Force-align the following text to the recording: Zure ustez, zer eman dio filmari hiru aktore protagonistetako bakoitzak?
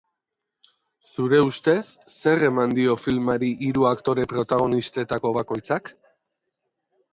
Zure 1.09 1.41
ustez, 1.49 1.81
zer 2.13 2.45
eman 2.47 2.73
dio 2.79 2.97
filmari 3.03 3.51
hiru 3.67 3.87
aktore 3.91 4.27
protagonistetako 4.35 5.35
bakoitzak? 5.39 5.95